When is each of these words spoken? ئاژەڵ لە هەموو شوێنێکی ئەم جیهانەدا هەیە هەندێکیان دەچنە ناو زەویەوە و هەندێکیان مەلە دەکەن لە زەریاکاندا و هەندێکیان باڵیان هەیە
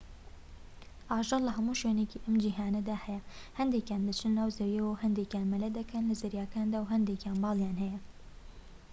ئاژەڵ 1.11 1.41
لە 1.47 1.51
هەموو 1.57 1.79
شوێنێکی 1.81 2.23
ئەم 2.23 2.35
جیهانەدا 2.43 2.95
هەیە 3.05 3.21
هەندێکیان 3.59 4.01
دەچنە 4.07 4.31
ناو 4.39 4.49
زەویەوە 4.57 4.89
و 4.91 4.99
هەندێکیان 5.03 5.49
مەلە 5.53 5.69
دەکەن 5.79 6.03
لە 6.09 6.15
زەریاکاندا 6.21 6.77
و 6.81 6.89
هەندێکیان 6.93 7.37
باڵیان 7.43 7.75
هەیە 7.83 7.99